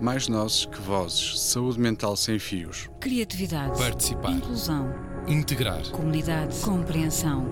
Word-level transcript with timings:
Mais 0.00 0.28
nozes 0.28 0.64
que 0.64 0.80
vozes. 0.80 1.38
Saúde 1.38 1.78
mental 1.78 2.16
sem 2.16 2.38
fios. 2.38 2.88
Criatividade. 3.00 3.78
Participar. 3.78 4.32
Inclusão. 4.32 4.94
Integrar. 5.28 5.86
Comunidade. 5.90 6.58
Compreensão. 6.60 7.46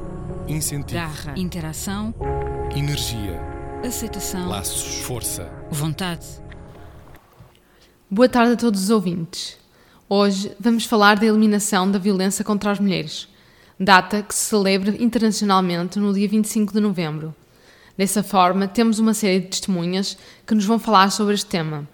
Incentivo. 0.49 0.99
Garra. 0.99 1.35
Interação. 1.37 2.15
Energia. 2.75 3.39
Aceitação. 3.85 4.49
Laços. 4.49 5.03
Força. 5.03 5.53
Vontade. 5.71 6.27
Boa 8.11 8.31
tarde 8.31 8.55
a 8.55 8.57
todos 8.57 8.85
os 8.85 8.89
ouvintes. 8.89 9.59
Hoje 10.09 10.51
vamos 10.59 10.87
falar 10.87 11.19
da 11.19 11.27
eliminação 11.27 11.91
da 11.91 11.99
violência 11.99 12.43
contra 12.43 12.71
as 12.71 12.81
mulheres, 12.81 13.29
data 13.79 14.23
que 14.23 14.35
se 14.35 14.47
celebra 14.47 14.97
internacionalmente 14.99 15.99
no 15.99 16.15
dia 16.15 16.27
25 16.27 16.73
de 16.73 16.81
novembro. 16.81 17.35
Dessa 17.95 18.23
forma, 18.23 18.67
temos 18.67 18.99
uma 18.99 19.13
série 19.13 19.41
de 19.41 19.49
testemunhas 19.49 20.17
que 20.47 20.55
nos 20.55 20.65
vão 20.65 20.79
falar 20.79 21.11
sobre 21.11 21.35
este 21.35 21.47
tema. 21.47 21.87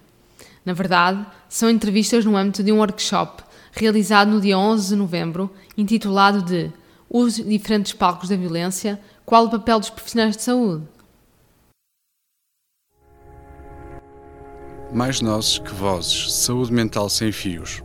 Na 0.64 0.72
verdade, 0.72 1.24
são 1.48 1.68
entrevistas 1.68 2.24
no 2.24 2.36
âmbito 2.36 2.62
de 2.62 2.72
um 2.72 2.78
workshop 2.78 3.42
realizado 3.72 4.30
no 4.30 4.40
dia 4.40 4.58
11 4.58 4.88
de 4.88 4.96
novembro, 4.96 5.50
intitulado 5.76 6.42
de 6.42 6.70
Os 7.10 7.36
diferentes 7.36 7.92
palcos 7.92 8.28
da 8.28 8.36
violência, 8.36 9.00
qual 9.26 9.44
o 9.44 9.50
papel 9.50 9.78
dos 9.78 9.90
profissionais 9.90 10.36
de 10.36 10.42
saúde? 10.42 10.84
Mais 14.92 15.20
nozes 15.20 15.58
que 15.58 15.72
vozes. 15.72 16.32
Saúde 16.32 16.72
mental 16.72 17.08
sem 17.08 17.30
fios. 17.30 17.82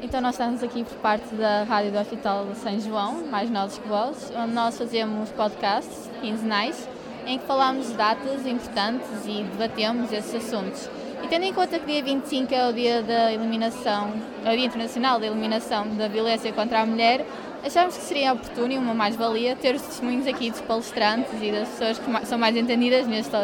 Então 0.00 0.20
nós 0.20 0.34
estamos 0.34 0.62
aqui 0.62 0.84
por 0.84 0.96
parte 0.98 1.34
da 1.34 1.64
Rádio 1.64 1.92
do 1.92 1.98
Hospital 1.98 2.46
de 2.46 2.58
São 2.58 2.80
João, 2.80 3.26
mais 3.26 3.50
nozes 3.50 3.78
que 3.78 3.88
vozes, 3.88 4.30
onde 4.34 4.54
nós 4.54 4.78
fazemos 4.78 5.30
podcasts 5.30 6.08
quinzenais 6.20 6.88
em 7.28 7.38
que 7.38 7.46
falamos 7.46 7.88
de 7.88 7.92
datas 7.92 8.46
importantes 8.46 9.06
e 9.26 9.42
debatemos 9.42 10.10
esses 10.10 10.34
assuntos. 10.34 10.88
E 11.22 11.28
tendo 11.28 11.44
em 11.44 11.52
conta 11.52 11.78
que 11.78 11.84
dia 11.84 12.02
25 12.02 12.54
é 12.54 12.68
o 12.68 12.72
dia 12.72 13.02
da 13.02 13.30
eliminação, 13.30 14.14
é 14.42 14.52
o 14.52 14.56
Dia 14.56 14.64
Internacional 14.64 15.20
da 15.20 15.26
Eliminação 15.26 15.86
da 15.94 16.08
Violência 16.08 16.50
contra 16.54 16.80
a 16.80 16.86
Mulher, 16.86 17.26
achamos 17.62 17.98
que 17.98 18.02
seria 18.02 18.32
oportuno 18.32 18.72
e 18.72 18.78
uma 18.78 18.94
mais-valia 18.94 19.54
ter 19.54 19.74
os 19.74 19.82
testemunhos 19.82 20.26
aqui 20.26 20.50
dos 20.50 20.62
palestrantes 20.62 21.30
e 21.42 21.52
das 21.52 21.68
pessoas 21.68 21.98
que 21.98 22.26
são 22.26 22.38
mais 22.38 22.56
entendidas 22.56 23.06
neste, 23.06 23.36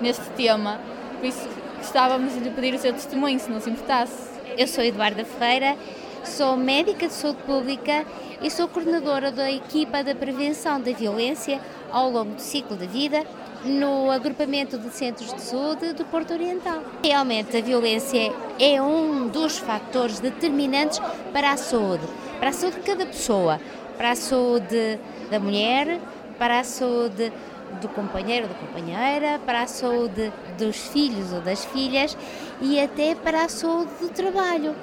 neste 0.00 0.24
tema. 0.30 0.80
Por 1.20 1.26
isso 1.26 1.48
gostávamos 1.78 2.34
de 2.34 2.40
lhe 2.40 2.50
pedir 2.50 2.74
o 2.74 2.78
seu 2.78 2.92
testemunho, 2.92 3.38
se 3.38 3.48
não 3.48 3.60
se 3.60 3.70
importasse. 3.70 4.34
Eu 4.58 4.66
sou 4.66 4.82
Eduarda 4.82 5.24
Ferreira, 5.24 5.76
sou 6.24 6.56
médica 6.56 7.06
de 7.06 7.12
saúde 7.12 7.38
pública 7.42 8.04
e 8.42 8.50
sou 8.50 8.66
coordenadora 8.66 9.30
da 9.30 9.50
equipa 9.50 10.02
da 10.02 10.14
prevenção 10.14 10.80
da 10.80 10.90
violência 10.92 11.60
ao 11.94 12.10
longo 12.10 12.34
do 12.34 12.40
ciclo 12.40 12.76
da 12.76 12.86
vida 12.86 13.24
no 13.64 14.10
agrupamento 14.10 14.76
de 14.76 14.90
centros 14.90 15.32
de 15.32 15.40
saúde 15.40 15.92
do 15.92 16.04
Porto 16.04 16.32
Oriental. 16.32 16.82
Realmente 17.04 17.56
a 17.56 17.60
violência 17.60 18.32
é 18.58 18.82
um 18.82 19.28
dos 19.28 19.58
fatores 19.58 20.18
determinantes 20.18 21.00
para 21.32 21.52
a 21.52 21.56
saúde, 21.56 22.02
para 22.40 22.50
a 22.50 22.52
saúde 22.52 22.78
de 22.78 22.82
cada 22.82 23.06
pessoa, 23.06 23.60
para 23.96 24.10
a 24.10 24.16
saúde 24.16 24.98
da 25.30 25.38
mulher, 25.38 26.00
para 26.36 26.58
a 26.58 26.64
saúde 26.64 27.32
do 27.80 27.88
companheiro 27.88 28.48
ou 28.48 28.52
da 28.52 28.58
companheira, 28.58 29.40
para 29.46 29.62
a 29.62 29.66
saúde 29.68 30.32
dos 30.58 30.76
filhos 30.76 31.32
ou 31.32 31.40
das 31.40 31.64
filhas 31.64 32.16
e 32.60 32.80
até 32.80 33.14
para 33.14 33.44
a 33.44 33.48
saúde 33.48 33.90
do 34.00 34.08
trabalho. 34.08 34.74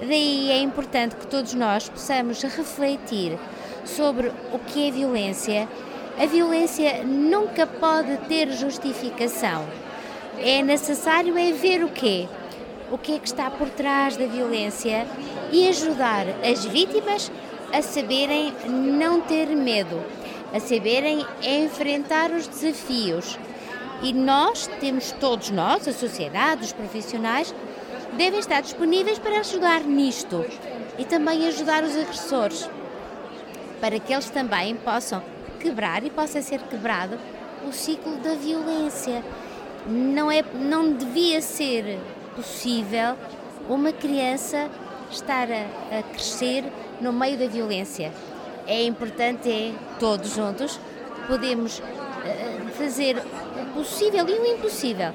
Daí 0.00 0.50
é 0.50 0.60
importante 0.60 1.14
que 1.14 1.26
todos 1.26 1.52
nós 1.52 1.90
possamos 1.90 2.42
refletir 2.42 3.38
sobre 3.84 4.28
o 4.50 4.58
que 4.58 4.88
é 4.88 4.90
violência. 4.90 5.68
A 6.16 6.26
violência 6.26 7.02
nunca 7.02 7.66
pode 7.66 8.16
ter 8.28 8.48
justificação. 8.52 9.66
É 10.38 10.62
necessário 10.62 11.36
é 11.36 11.50
ver 11.50 11.82
o 11.82 11.88
quê? 11.88 12.28
O 12.88 12.96
que 12.96 13.16
é 13.16 13.18
que 13.18 13.26
está 13.26 13.50
por 13.50 13.68
trás 13.68 14.16
da 14.16 14.24
violência 14.24 15.08
e 15.50 15.68
ajudar 15.68 16.26
as 16.48 16.64
vítimas 16.66 17.32
a 17.72 17.82
saberem 17.82 18.54
não 18.68 19.20
ter 19.20 19.48
medo, 19.56 20.00
a 20.52 20.60
saberem 20.60 21.26
enfrentar 21.42 22.30
os 22.30 22.46
desafios. 22.46 23.36
E 24.00 24.12
nós 24.12 24.68
temos, 24.78 25.10
todos 25.18 25.50
nós, 25.50 25.88
a 25.88 25.92
sociedade, 25.92 26.62
os 26.62 26.72
profissionais, 26.72 27.52
devem 28.16 28.38
estar 28.38 28.60
disponíveis 28.60 29.18
para 29.18 29.40
ajudar 29.40 29.80
nisto 29.80 30.44
e 30.96 31.04
também 31.04 31.48
ajudar 31.48 31.82
os 31.82 31.96
agressores, 31.96 32.70
para 33.80 33.98
que 33.98 34.12
eles 34.12 34.30
também 34.30 34.76
possam 34.76 35.33
quebrar 35.64 36.04
e 36.04 36.10
possa 36.10 36.42
ser 36.42 36.60
quebrado 36.60 37.18
o 37.66 37.72
ciclo 37.72 38.16
da 38.18 38.34
violência. 38.34 39.24
Não, 39.86 40.30
é, 40.30 40.44
não 40.54 40.92
devia 40.92 41.40
ser 41.40 41.98
possível 42.36 43.16
uma 43.68 43.92
criança 43.92 44.70
estar 45.10 45.48
a, 45.50 45.98
a 45.98 46.02
crescer 46.02 46.64
no 47.00 47.12
meio 47.12 47.38
da 47.38 47.46
violência. 47.46 48.12
É 48.66 48.84
importante, 48.84 49.50
é 49.50 49.72
todos 49.98 50.34
juntos, 50.34 50.78
podemos 51.26 51.78
uh, 51.78 52.68
fazer 52.72 53.16
o 53.16 53.74
possível 53.74 54.28
e 54.28 54.32
o 54.32 54.46
impossível 54.46 55.12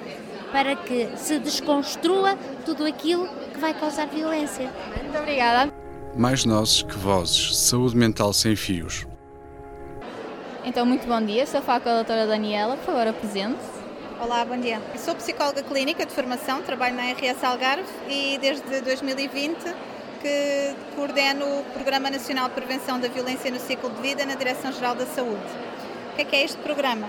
para 0.52 0.76
que 0.76 1.10
se 1.16 1.38
desconstrua 1.38 2.36
tudo 2.66 2.86
aquilo 2.86 3.28
que 3.54 3.60
vai 3.60 3.74
causar 3.74 4.08
violência. 4.08 4.72
Muito 5.04 5.18
obrigada. 5.18 5.72
Mais 6.16 6.44
nozes 6.44 6.82
que 6.82 6.98
vozes. 6.98 7.56
Saúde 7.56 7.96
mental 7.96 8.34
sem 8.34 8.56
fios. 8.56 9.09
Então, 10.70 10.86
muito 10.86 11.08
bom 11.08 11.20
dia. 11.20 11.42
Estou 11.42 11.62
a 11.62 11.64
falar 11.64 11.80
doutora 11.80 12.28
Daniela. 12.28 12.78
Por 12.78 12.86
favor, 12.86 13.08
apresente-se. 13.08 13.72
Olá, 14.22 14.46
bom 14.46 14.56
dia. 14.56 14.80
Eu 14.94 15.00
sou 15.00 15.16
psicóloga 15.16 15.64
clínica 15.64 16.06
de 16.06 16.14
formação, 16.14 16.62
trabalho 16.62 16.96
na 16.96 17.12
RS 17.12 17.44
Algarve 17.44 17.90
e 18.08 18.38
desde 18.38 18.80
2020 18.82 19.58
que 20.22 20.76
coordeno 20.96 21.44
o 21.44 21.64
Programa 21.74 22.12
Nacional 22.12 22.50
de 22.50 22.54
Prevenção 22.54 23.00
da 23.00 23.08
Violência 23.08 23.50
no 23.50 23.60
Ciclo 23.60 23.90
de 23.90 24.00
Vida 24.00 24.24
na 24.28 24.36
Direção-Geral 24.36 24.94
da 24.94 25.08
Saúde. 25.08 25.42
O 26.14 26.16
que 26.16 26.22
é 26.22 26.26
que 26.26 26.36
é 26.36 26.44
este 26.44 26.58
programa? 26.60 27.08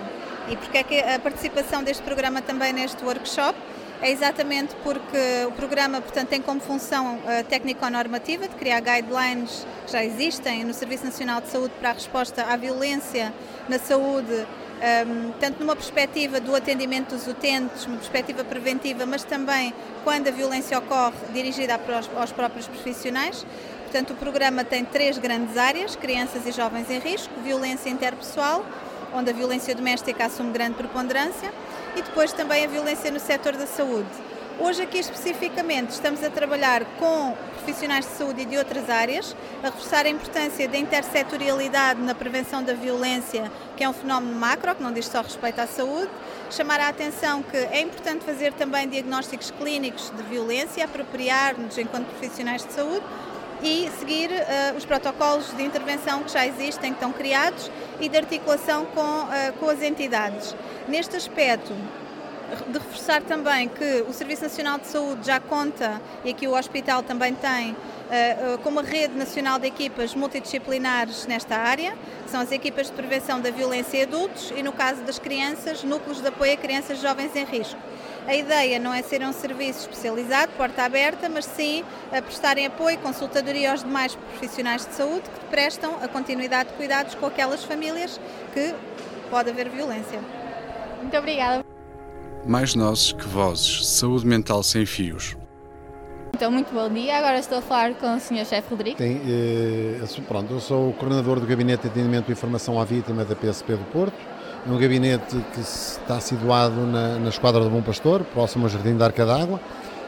E 0.49 0.57
porque 0.57 0.79
é 0.79 0.83
que 0.83 0.99
a 0.99 1.19
participação 1.19 1.83
deste 1.83 2.03
programa 2.03 2.41
também 2.41 2.73
neste 2.73 3.05
workshop? 3.05 3.59
É 4.03 4.11
exatamente 4.11 4.75
porque 4.83 5.45
o 5.47 5.53
programa, 5.53 6.01
portanto, 6.01 6.29
tem 6.29 6.41
como 6.41 6.59
função 6.59 7.17
uh, 7.17 7.45
técnico-normativa 7.45 8.49
de 8.49 8.55
criar 8.55 8.81
guidelines 8.81 9.67
que 9.85 9.93
já 9.93 10.03
existem 10.03 10.65
no 10.65 10.73
Serviço 10.73 11.05
Nacional 11.05 11.43
de 11.43 11.49
Saúde 11.49 11.75
para 11.79 11.91
a 11.91 11.93
resposta 11.93 12.43
à 12.45 12.57
violência 12.57 13.31
na 13.69 13.79
saúde, 13.79 14.33
um, 14.33 15.33
tanto 15.39 15.61
numa 15.61 15.77
perspectiva 15.77 16.41
do 16.41 16.57
atendimento 16.57 17.11
dos 17.11 17.27
utentes, 17.27 17.85
uma 17.85 17.99
perspectiva 17.99 18.43
preventiva, 18.43 19.05
mas 19.05 19.23
também 19.23 19.75
quando 20.03 20.29
a 20.29 20.31
violência 20.31 20.79
ocorre 20.79 21.15
dirigida 21.35 21.79
aos 22.17 22.33
próprios 22.33 22.67
profissionais. 22.67 23.45
Portanto, 23.83 24.15
o 24.15 24.17
programa 24.17 24.65
tem 24.65 24.83
três 24.83 25.19
grandes 25.19 25.59
áreas: 25.59 25.95
crianças 25.95 26.47
e 26.47 26.53
jovens 26.53 26.89
em 26.91 27.01
risco, 27.01 27.35
violência 27.43 27.91
interpessoal, 27.91 28.65
onde 29.13 29.29
a 29.29 29.33
violência 29.35 29.75
doméstica 29.75 30.25
assume 30.25 30.53
grande 30.53 30.77
preponderância, 30.77 31.53
e 31.97 32.03
depois 32.03 32.33
também 32.33 32.65
a 32.65 32.69
violência 32.69 33.11
no 33.11 33.21
setor 33.21 33.57
da 33.57 33.67
saúde. 33.67 34.09
Hoje, 34.59 34.83
aqui 34.83 34.99
especificamente, 34.99 35.91
estamos 35.91 36.23
a 36.23 36.29
trabalhar 36.29 36.85
com 36.99 37.35
profissionais 37.55 38.05
de 38.05 38.13
saúde 38.13 38.43
e 38.43 38.45
de 38.45 38.59
outras 38.59 38.91
áreas, 38.91 39.35
a 39.63 39.67
reforçar 39.67 40.05
a 40.05 40.09
importância 40.09 40.69
da 40.69 40.77
intersetorialidade 40.77 42.03
na 42.03 42.15
prevenção 42.15 42.63
da 42.63 42.75
violência, 42.75 43.51
que 43.77 43.83
é 43.83 43.89
um 43.89 43.93
fenómeno 43.93 44.35
macro, 44.39 44.75
que 44.75 44.83
não 44.83 44.93
diz 44.93 45.07
só 45.07 45.23
respeito 45.23 45.61
à 45.61 45.67
saúde, 45.67 46.11
chamar 46.51 46.79
a 46.81 46.89
atenção 46.89 47.43
que 47.43 47.57
é 47.57 47.81
importante 47.81 48.25
fazer 48.25 48.53
também 48.53 48.87
diagnósticos 48.87 49.51
clínicos 49.51 50.13
de 50.15 50.23
violência, 50.25 50.85
apropriar-nos 50.85 51.79
enquanto 51.79 52.07
profissionais 52.09 52.65
de 52.65 52.73
saúde 52.73 53.05
e 53.63 53.91
seguir 53.99 54.31
uh, 54.31 54.77
os 54.77 54.85
protocolos 54.85 55.55
de 55.57 55.63
intervenção 55.63 56.23
que 56.23 56.33
já 56.33 56.47
existem, 56.47 56.93
que 56.93 56.97
estão 56.97 57.13
criados 57.13 57.71
e 58.01 58.09
de 58.09 58.17
articulação 58.17 58.87
com, 58.87 59.01
uh, 59.01 59.53
com 59.59 59.69
as 59.69 59.83
entidades. 59.83 60.55
Neste 60.89 61.17
aspecto, 61.17 61.75
de 62.67 62.79
reforçar 62.79 63.23
também 63.23 63.69
que 63.69 64.05
o 64.09 64.13
Serviço 64.13 64.43
Nacional 64.43 64.79
de 64.79 64.87
Saúde 64.87 65.27
já 65.27 65.39
conta, 65.39 66.01
e 66.25 66.31
aqui 66.31 66.49
o 66.49 66.57
hospital 66.57 67.03
também 67.03 67.35
tem, 67.35 67.73
uh, 67.73 68.59
com 68.63 68.71
uma 68.71 68.83
rede 68.83 69.15
nacional 69.17 69.59
de 69.59 69.67
equipas 69.67 70.15
multidisciplinares 70.15 71.27
nesta 71.27 71.57
área, 71.57 71.97
que 72.25 72.31
são 72.31 72.41
as 72.41 72.51
equipas 72.51 72.87
de 72.87 72.93
prevenção 72.93 73.41
da 73.41 73.51
violência 73.51 73.99
em 73.99 74.03
adultos 74.03 74.53
e, 74.57 74.63
no 74.63 74.73
caso 74.73 75.03
das 75.03 75.19
crianças, 75.19 75.85
núcleos 75.85 76.21
de 76.21 76.29
apoio 76.29 76.55
a 76.55 76.57
crianças 76.57 77.01
jovens 77.01 77.37
em 77.37 77.45
risco. 77.45 77.79
A 78.27 78.35
ideia 78.35 78.79
não 78.79 78.93
é 78.93 79.03
ser 79.03 79.23
um 79.23 79.33
serviço 79.33 79.81
especializado, 79.81 80.53
porta 80.57 80.83
aberta, 80.83 81.29
mas 81.29 81.45
sim 81.45 81.83
a 82.13 82.21
prestarem 82.21 82.67
apoio 82.67 82.99
consultadoria 82.99 83.73
aos 83.73 83.83
demais 83.83 84.15
profissionais 84.15 84.87
de 84.87 84.95
saúde 84.95 85.23
que 85.23 85.47
prestam 85.47 85.97
a 86.03 86.09
continuidade 86.09 86.71
de 86.71 86.77
cuidados 86.77 87.15
com 87.15 87.27
aquelas 87.27 87.65
famílias 87.65 88.21
que 88.53 88.75
pode 89.31 89.51
haver 89.51 89.69
violência. 89.69 90.21
Muito 91.01 91.17
obrigada. 91.17 91.65
Mais 92.47 92.75
nozes 92.75 93.13
que 93.13 93.27
vozes. 93.27 93.87
Saúde 93.87 94.27
mental 94.27 94.63
sem 94.63 94.87
fios. 94.87 95.37
Então, 96.35 96.51
muito 96.51 96.73
bom 96.73 96.89
dia. 96.89 97.19
Agora 97.19 97.39
estou 97.39 97.59
a 97.59 97.63
falar 97.63 97.95
com 97.95 98.15
o 98.15 98.21
Sr. 98.21 98.47
Chefe 98.47 98.71
Rodrigo. 98.71 98.97
Tem, 98.97 99.21
eh, 99.27 100.23
pronto, 100.27 100.55
eu 100.55 100.61
sou 100.61 100.89
o 100.89 100.93
coordenador 100.93 101.39
do 101.39 101.47
Gabinete 101.47 101.83
de 101.83 101.89
Atendimento 101.89 102.31
e 102.31 102.33
Informação 102.33 102.81
à 102.81 102.85
Vítima 102.85 103.25
da 103.25 103.37
PSP 103.37 103.75
do 103.75 103.85
Porto. 103.93 104.17
É 104.67 104.71
um 104.71 104.79
gabinete 104.79 105.37
que 105.55 105.61
está 105.61 106.21
situado 106.21 106.83
na, 106.83 107.19
na 107.19 107.31
Esquadra 107.31 107.65
do 107.65 107.71
Bom 107.71 107.81
Pastor, 107.81 108.23
próximo 108.25 108.67
ao 108.67 108.69
Jardim 108.69 108.95
da 108.95 109.07
Arca 109.07 109.25
d'Água. 109.25 109.59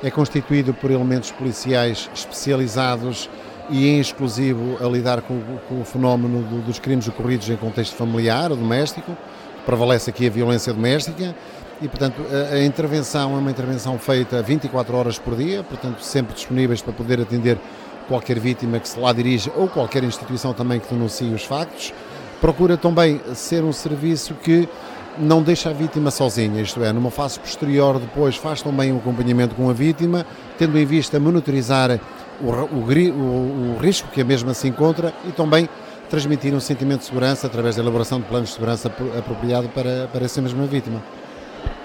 É 0.02 0.10
constituído 0.10 0.74
por 0.74 0.90
elementos 0.90 1.30
policiais 1.30 2.10
especializados 2.14 3.30
e 3.70 3.88
em 3.88 3.98
exclusivo 3.98 4.76
a 4.84 4.86
lidar 4.86 5.22
com, 5.22 5.40
com 5.68 5.80
o 5.80 5.84
fenómeno 5.86 6.42
do, 6.42 6.60
dos 6.60 6.78
crimes 6.78 7.08
ocorridos 7.08 7.48
em 7.48 7.56
contexto 7.56 7.96
familiar 7.96 8.50
ou 8.50 8.56
doméstico. 8.56 9.16
Prevalece 9.64 10.10
aqui 10.10 10.26
a 10.26 10.30
violência 10.30 10.70
doméstica 10.72 11.34
e, 11.80 11.88
portanto, 11.88 12.20
a, 12.30 12.56
a, 12.56 12.64
intervenção 12.64 13.34
é 13.34 13.38
uma 13.38 13.50
intervenção 13.50 13.98
feita 13.98 14.42
24 14.42 14.94
horas 14.94 15.18
por 15.18 15.34
dia, 15.34 15.62
portanto, 15.62 16.02
sempre 16.02 16.34
disponíveis 16.34 16.82
para 16.82 16.92
poder 16.92 17.18
atender 17.22 17.58
qualquer 18.06 18.38
vítima 18.38 18.78
que 18.78 18.88
se 18.88 19.00
lá 19.00 19.14
dirija 19.14 19.50
ou 19.56 19.66
qualquer 19.66 20.04
instituição 20.04 20.52
também 20.52 20.78
que 20.78 20.92
denuncie 20.92 21.32
os 21.32 21.44
factos. 21.44 21.94
Procura 22.42 22.76
também 22.76 23.20
ser 23.36 23.62
um 23.62 23.72
serviço 23.72 24.34
que 24.34 24.68
não 25.16 25.40
deixa 25.44 25.70
a 25.70 25.72
vítima 25.72 26.10
sozinha, 26.10 26.60
isto 26.60 26.82
é, 26.82 26.92
numa 26.92 27.08
fase 27.08 27.38
posterior 27.38 28.00
depois 28.00 28.34
faz 28.34 28.60
também 28.60 28.92
um 28.92 28.96
acompanhamento 28.96 29.54
com 29.54 29.70
a 29.70 29.72
vítima, 29.72 30.26
tendo 30.58 30.76
em 30.76 30.84
vista 30.84 31.20
monitorizar 31.20 32.00
o, 32.40 32.46
o, 32.46 33.12
o, 33.12 33.76
o 33.76 33.78
risco 33.78 34.08
que 34.08 34.20
a 34.20 34.24
mesma 34.24 34.54
se 34.54 34.66
encontra 34.66 35.14
e 35.24 35.30
também 35.30 35.68
transmitir 36.10 36.52
um 36.52 36.58
sentimento 36.58 37.00
de 37.00 37.06
segurança 37.06 37.46
através 37.46 37.76
da 37.76 37.82
elaboração 37.82 38.20
de 38.20 38.26
planos 38.26 38.48
de 38.48 38.54
segurança 38.56 38.92
apropriado 39.16 39.68
para, 39.68 40.08
para 40.12 40.24
essa 40.24 40.42
mesma 40.42 40.66
vítima. 40.66 41.00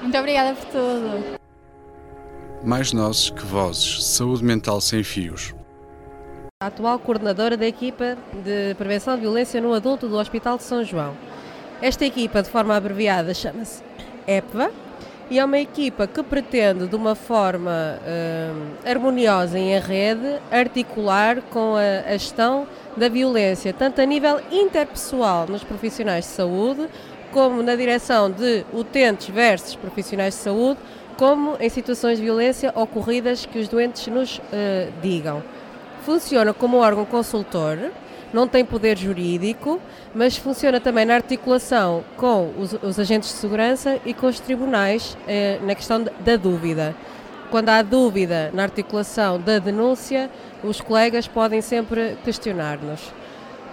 Muito 0.01 0.17
obrigada 0.17 0.55
por 0.55 0.65
tudo. 0.65 1.37
Mais 2.63 2.91
nozes 2.91 3.29
que 3.29 3.45
vozes. 3.45 4.03
Saúde 4.03 4.43
mental 4.43 4.81
sem 4.81 5.03
fios. 5.03 5.53
A 6.59 6.69
atual 6.69 6.97
coordenadora 6.97 7.55
da 7.55 7.67
equipa 7.67 8.17
de 8.43 8.73
prevenção 8.79 9.13
de 9.13 9.21
violência 9.21 9.61
no 9.61 9.75
adulto 9.75 10.07
do 10.09 10.17
Hospital 10.17 10.57
de 10.57 10.63
São 10.63 10.83
João. 10.83 11.15
Esta 11.83 12.03
equipa, 12.03 12.41
de 12.41 12.49
forma 12.49 12.75
abreviada, 12.75 13.31
chama-se 13.31 13.83
EPVA 14.25 14.71
e 15.29 15.37
é 15.37 15.45
uma 15.45 15.59
equipa 15.59 16.07
que 16.07 16.23
pretende, 16.23 16.87
de 16.87 16.95
uma 16.95 17.13
forma 17.13 17.99
uh, 18.01 18.89
harmoniosa 18.89 19.59
em 19.59 19.77
rede, 19.79 20.39
articular 20.49 21.43
com 21.43 21.75
a, 21.75 22.09
a 22.09 22.13
gestão 22.13 22.67
da 22.97 23.07
violência, 23.07 23.71
tanto 23.71 24.01
a 24.01 24.05
nível 24.07 24.41
interpessoal 24.51 25.45
nos 25.45 25.63
profissionais 25.63 26.25
de 26.25 26.31
saúde, 26.31 26.89
como 27.31 27.61
na 27.61 27.75
direção 27.75 28.31
de 28.31 28.65
utentes 28.73 29.29
versus 29.29 29.75
profissionais 29.75 30.33
de 30.33 30.39
saúde, 30.39 30.79
como 31.17 31.55
em 31.59 31.69
situações 31.69 32.17
de 32.17 32.23
violência 32.23 32.73
ocorridas 32.75 33.45
que 33.45 33.59
os 33.59 33.67
doentes 33.67 34.07
nos 34.07 34.39
uh, 34.39 34.41
digam. 35.03 35.43
Funciona 36.07 36.53
como 36.53 36.77
órgão 36.77 37.03
consultor, 37.03 37.77
não 38.31 38.47
tem 38.47 38.63
poder 38.63 38.97
jurídico, 38.97 39.77
mas 40.15 40.37
funciona 40.37 40.79
também 40.79 41.05
na 41.05 41.15
articulação 41.15 42.01
com 42.15 42.53
os, 42.57 42.71
os 42.81 42.97
agentes 42.97 43.27
de 43.27 43.35
segurança 43.35 43.99
e 44.05 44.13
com 44.13 44.25
os 44.25 44.39
tribunais 44.39 45.17
eh, 45.27 45.59
na 45.63 45.75
questão 45.75 46.01
da 46.01 46.37
dúvida. 46.37 46.95
Quando 47.51 47.67
há 47.67 47.81
dúvida 47.81 48.49
na 48.53 48.63
articulação 48.63 49.37
da 49.37 49.59
denúncia, 49.59 50.29
os 50.63 50.79
colegas 50.79 51.27
podem 51.27 51.61
sempre 51.61 52.17
questionar-nos. 52.23 53.01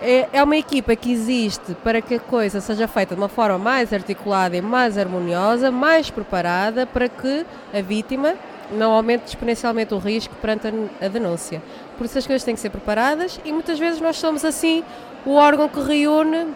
É, 0.03 0.29
é 0.33 0.43
uma 0.43 0.57
equipa 0.57 0.97
que 0.97 1.13
existe 1.13 1.73
para 1.85 2.03
que 2.03 2.17
a 2.17 2.21
coisa 2.21 2.61
seja 2.61 2.89
feita 2.89 3.15
de 3.15 3.21
uma 3.21 3.29
forma 3.29 3.59
mais 3.59 3.93
articulada 3.93 4.57
e 4.57 4.61
mais 4.61 4.99
harmoniosa, 4.99 5.71
mais 5.71 6.11
preparada 6.11 6.85
para 6.85 7.09
que 7.09 7.47
a 7.73 7.81
vítima 7.81 8.35
não 8.71 8.93
aumente 8.93 9.27
exponencialmente 9.27 9.95
o 9.95 9.99
risco 9.99 10.35
perante 10.37 10.69
a 11.01 11.09
denúncia. 11.09 11.63
Por 11.97 12.05
isso 12.07 12.19
as 12.19 12.27
coisas 12.27 12.45
têm 12.45 12.55
que 12.55 12.61
ser 12.61 12.71
preparadas 12.71 13.41
e 13.45 13.53
muitas 13.53 13.79
vezes 13.79 14.01
nós 14.01 14.17
somos 14.17 14.45
assim 14.45 14.83
o 15.25 15.35
órgão 15.35 15.69
que 15.69 15.81
reúne 15.81 16.55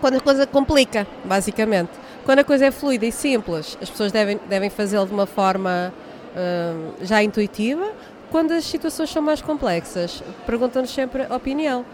quando 0.00 0.16
a 0.16 0.20
coisa 0.20 0.46
complica, 0.46 1.06
basicamente. 1.24 1.90
Quando 2.24 2.40
a 2.40 2.44
coisa 2.44 2.66
é 2.66 2.70
fluida 2.70 3.06
e 3.06 3.12
simples, 3.12 3.76
as 3.80 3.90
pessoas 3.90 4.12
devem, 4.12 4.40
devem 4.48 4.70
fazê-lo 4.70 5.06
de 5.06 5.12
uma 5.12 5.26
forma 5.26 5.92
uh, 6.34 6.94
já 7.04 7.22
intuitiva. 7.22 7.92
Quando 8.30 8.52
as 8.52 8.64
situações 8.64 9.10
são 9.10 9.20
mais 9.20 9.42
complexas, 9.42 10.22
perguntam-nos 10.46 10.90
sempre 10.90 11.26
a 11.28 11.36
opinião. 11.36 11.84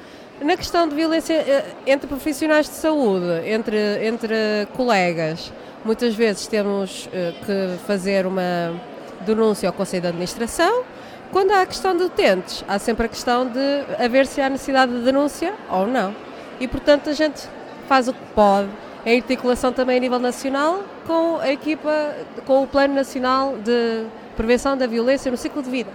Na 0.40 0.56
questão 0.56 0.86
de 0.86 0.94
violência 0.94 1.32
eh, 1.32 1.64
entre 1.86 2.06
profissionais 2.06 2.68
de 2.68 2.74
saúde, 2.74 3.48
entre, 3.48 4.06
entre 4.06 4.68
colegas, 4.76 5.50
muitas 5.82 6.14
vezes 6.14 6.46
temos 6.46 7.06
uh, 7.06 7.08
que 7.44 7.78
fazer 7.86 8.26
uma 8.26 8.78
denúncia 9.22 9.68
ao 9.68 9.72
Conselho 9.72 10.02
de 10.02 10.08
Administração. 10.08 10.84
Quando 11.32 11.52
há 11.52 11.62
a 11.62 11.66
questão 11.66 11.96
de 11.96 12.04
utentes, 12.04 12.64
há 12.68 12.78
sempre 12.78 13.06
a 13.06 13.08
questão 13.08 13.46
de 13.46 14.02
haver 14.02 14.26
se 14.26 14.40
há 14.40 14.48
necessidade 14.48 14.92
de 14.92 15.04
denúncia 15.04 15.54
ou 15.70 15.86
não. 15.86 16.14
E, 16.60 16.68
portanto, 16.68 17.10
a 17.10 17.12
gente 17.12 17.48
faz 17.88 18.08
o 18.08 18.12
que 18.12 18.24
pode, 18.34 18.68
em 19.04 19.16
articulação 19.16 19.72
também 19.72 19.98
a 19.98 20.00
nível 20.00 20.18
nacional, 20.18 20.82
com 21.06 21.38
a 21.38 21.52
equipa, 21.52 22.14
com 22.44 22.62
o 22.62 22.66
Plano 22.66 22.94
Nacional 22.94 23.56
de 23.58 24.06
Prevenção 24.36 24.76
da 24.76 24.86
Violência 24.86 25.30
no 25.30 25.36
Ciclo 25.36 25.62
de 25.62 25.70
Vida. 25.70 25.90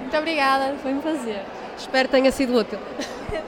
Muito 0.00 0.16
obrigada, 0.16 0.74
foi 0.82 0.92
um 0.92 1.00
prazer. 1.00 1.42
Espero 1.76 2.08
que 2.08 2.14
tenha 2.14 2.32
sido 2.32 2.56
útil. 2.56 2.78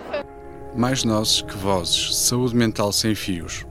Mais 0.75 1.05
nozes 1.05 1.43
que 1.43 1.57
vozes. 1.57 2.17
Saúde 2.17 2.57
mental 2.57 2.93
sem 2.93 3.15
fios. 3.15 3.67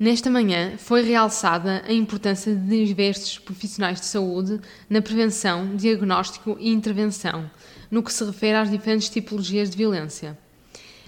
Nesta 0.00 0.30
manhã 0.30 0.78
foi 0.78 1.02
realçada 1.02 1.84
a 1.86 1.92
importância 1.92 2.54
de 2.54 2.86
diversos 2.86 3.38
profissionais 3.38 4.00
de 4.00 4.06
saúde 4.06 4.58
na 4.88 5.02
prevenção, 5.02 5.76
diagnóstico 5.76 6.56
e 6.58 6.70
intervenção, 6.70 7.50
no 7.90 8.02
que 8.02 8.10
se 8.10 8.24
refere 8.24 8.56
às 8.56 8.70
diferentes 8.70 9.10
tipologias 9.10 9.68
de 9.68 9.76
violência. 9.76 10.38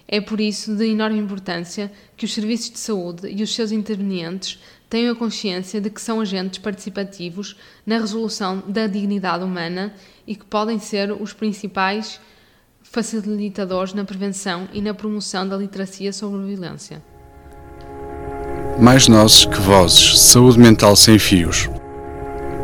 É 0.06 0.20
por 0.20 0.42
isso 0.42 0.76
de 0.76 0.84
enorme 0.84 1.18
importância 1.18 1.90
que 2.18 2.26
os 2.26 2.34
serviços 2.34 2.70
de 2.70 2.78
saúde 2.80 3.28
e 3.28 3.42
os 3.42 3.54
seus 3.54 3.72
intervenientes 3.72 4.58
tenham 4.90 5.14
a 5.14 5.16
consciência 5.16 5.80
de 5.80 5.88
que 5.88 6.02
são 6.02 6.20
agentes 6.20 6.58
participativos 6.58 7.56
na 7.86 7.96
resolução 7.96 8.62
da 8.68 8.86
dignidade 8.86 9.42
humana 9.42 9.94
e 10.26 10.36
que 10.36 10.44
podem 10.44 10.78
ser 10.78 11.12
os 11.12 11.32
principais 11.32 12.20
facilitadores 12.82 13.94
na 13.94 14.04
prevenção 14.04 14.68
e 14.70 14.82
na 14.82 14.92
promoção 14.92 15.48
da 15.48 15.56
literacia 15.56 16.12
sobre 16.12 16.44
violência. 16.44 17.11
Mais 18.80 19.08
nozes 19.08 19.44
que 19.44 19.60
vozes. 19.60 20.18
Saúde 20.20 20.58
mental 20.58 20.96
sem 20.96 21.18
fios. 21.18 21.68